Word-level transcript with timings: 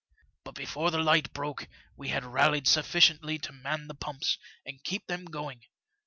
But 0.43 0.55
before 0.55 0.89
the 0.89 0.97
light 0.97 1.31
broke 1.31 1.67
we 1.95 2.07
had 2.09 2.25
rallied 2.25 2.65
suflBciently 2.65 3.39
to 3.43 3.51
man 3.53 3.85
the 3.85 3.93
pumps 3.93 4.39
and 4.65 4.83
keep 4.83 5.05
them 5.05 5.25
going. 5.25 5.61